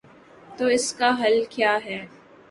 [0.57, 1.99] تو اس کا حل کیا ہے؟